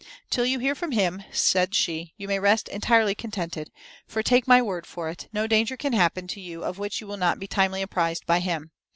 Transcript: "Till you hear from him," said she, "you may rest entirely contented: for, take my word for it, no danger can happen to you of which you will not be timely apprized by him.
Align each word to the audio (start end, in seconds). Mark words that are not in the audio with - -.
"Till 0.31 0.47
you 0.47 0.57
hear 0.57 0.73
from 0.73 0.93
him," 0.93 1.21
said 1.31 1.75
she, 1.75 2.15
"you 2.17 2.27
may 2.27 2.39
rest 2.39 2.67
entirely 2.69 3.13
contented: 3.13 3.69
for, 4.07 4.23
take 4.23 4.47
my 4.47 4.59
word 4.59 4.87
for 4.87 5.09
it, 5.09 5.27
no 5.31 5.45
danger 5.45 5.77
can 5.77 5.93
happen 5.93 6.25
to 6.29 6.39
you 6.41 6.63
of 6.63 6.79
which 6.79 7.01
you 7.01 7.05
will 7.05 7.17
not 7.17 7.37
be 7.39 7.45
timely 7.45 7.83
apprized 7.83 8.25
by 8.25 8.39
him. 8.39 8.71